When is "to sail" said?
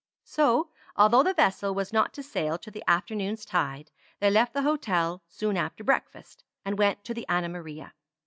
2.15-2.57